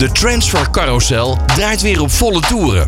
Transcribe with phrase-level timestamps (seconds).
[0.00, 2.86] De transfercarousel draait weer op volle toeren.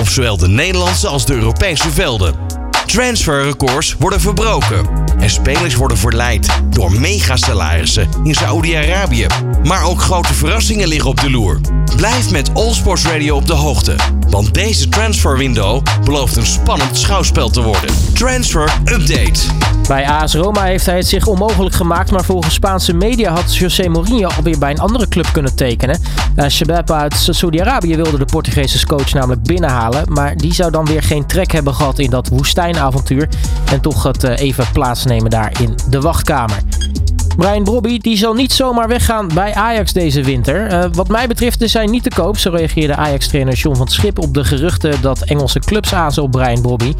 [0.00, 2.45] Op zowel de Nederlandse als de Europese velden.
[2.86, 4.88] Transferrecords worden verbroken.
[5.18, 9.26] En spelers worden verleid door megasalarissen in Saoedi-Arabië.
[9.64, 11.60] Maar ook grote verrassingen liggen op de loer.
[11.96, 13.96] Blijf met All Sports Radio op de hoogte.
[14.30, 17.90] Want deze transfer window belooft een spannend schouwspel te worden.
[18.12, 19.40] Transfer Update.
[19.88, 23.88] Bij AS Roma heeft hij het zich onmogelijk gemaakt, maar volgens Spaanse media had José
[23.88, 26.00] Mourinho alweer bij een andere club kunnen tekenen.
[26.36, 31.02] Uh, Shabab uit Saudi-Arabië wilde de Portugese coach namelijk binnenhalen, maar die zou dan weer
[31.02, 32.28] geen trek hebben gehad in dat
[32.76, 33.28] woestijnavontuur
[33.72, 36.58] en toch het uh, even plaatsnemen daar in de wachtkamer.
[37.36, 40.72] Brian Brobby die zal niet zomaar weggaan bij Ajax deze winter.
[40.72, 42.38] Uh, wat mij betreft is hij niet te koop.
[42.38, 46.60] Zo reageerde Ajax-trainer John van Schip op de geruchten dat Engelse clubs azen op Brian
[46.60, 46.94] Brobby.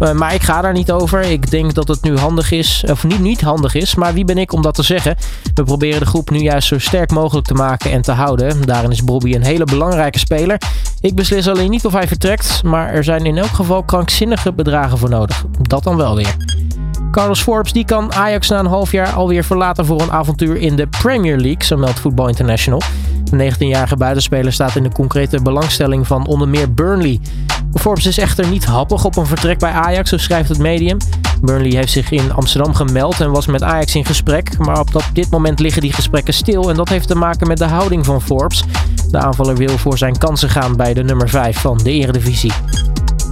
[0.00, 1.22] Uh, maar ik ga daar niet over.
[1.22, 4.38] Ik denk dat het nu handig is, of niet, niet handig is, maar wie ben
[4.38, 5.16] ik om dat te zeggen?
[5.54, 8.66] We proberen de groep nu juist zo sterk mogelijk te maken en te houden.
[8.66, 10.58] Daarin is Brobby een hele belangrijke speler.
[11.02, 14.98] Ik beslis alleen niet of hij vertrekt, maar er zijn in elk geval krankzinnige bedragen
[14.98, 15.44] voor nodig.
[15.60, 16.36] Dat dan wel weer.
[17.10, 20.76] Carlos Forbes die kan Ajax na een half jaar alweer verlaten voor een avontuur in
[20.76, 22.80] de Premier League, zo meldt Football International.
[23.24, 27.20] De 19-jarige buitenspeler staat in de concrete belangstelling van onder meer Burnley.
[27.74, 30.96] Forbes is echter niet happig op een vertrek bij Ajax, zo schrijft het medium.
[31.40, 35.30] Burnley heeft zich in Amsterdam gemeld en was met Ajax in gesprek, maar op dit
[35.30, 38.64] moment liggen die gesprekken stil en dat heeft te maken met de houding van Forbes.
[39.10, 42.52] De aanvaller wil voor zijn kansen gaan bij de nummer 5 van de Eredivisie.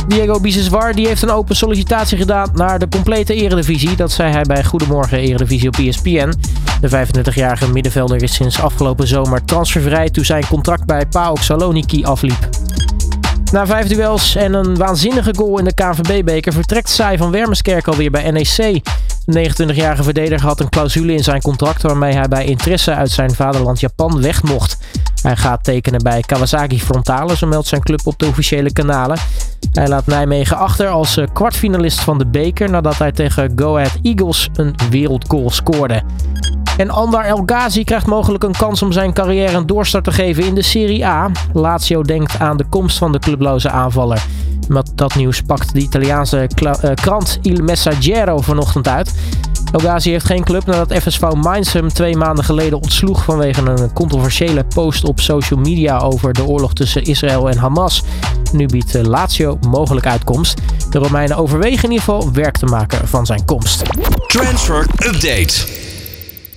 [0.08, 3.96] Diego Biseswar die heeft een open sollicitatie gedaan naar de complete eredivisie.
[3.96, 6.33] Dat zei hij bij Goedemorgen Eredivisie op ESPN.
[6.80, 12.59] De 25-jarige middenvelder is sinds afgelopen zomer transfervrij toen zijn contract bij PAOK Saloniki afliep.
[13.52, 18.10] Na vijf duels en een waanzinnige goal in de KNVB-beker vertrekt Sai van Wermerskerk alweer
[18.10, 18.84] bij NEC.
[19.26, 23.34] De 29-jarige verdediger had een clausule in zijn contract waarmee hij bij interesse uit zijn
[23.34, 24.78] vaderland Japan weg mocht.
[25.22, 29.18] Hij gaat tekenen bij Kawasaki Frontale, zo meldt zijn club op de officiële kanalen.
[29.72, 33.98] Hij laat Nijmegen achter als eh, kwartfinalist van de beker nadat hij tegen Go Ahead
[34.02, 36.02] Eagles een wereldgoal scoorde.
[36.80, 40.45] En Andar El Ghazi krijgt mogelijk een kans om zijn carrière een doorstart te geven
[40.45, 41.30] in de Serie A.
[41.52, 44.24] Lazio denkt aan de komst van de clubloze aanvaller.
[44.95, 49.14] Dat nieuws pakt de Italiaanse uh, krant Il Messaggero vanochtend uit.
[49.73, 53.92] El Ghazi heeft geen club nadat FSV Mainz hem twee maanden geleden ontsloeg vanwege een
[53.92, 58.02] controversiële post op social media over de oorlog tussen Israël en Hamas.
[58.52, 60.61] Nu biedt eh, Lazio mogelijk uitkomst.
[60.90, 63.83] De Romeinen overwegen in ieder geval werk te maken van zijn komst.
[64.27, 65.89] Transfer Update.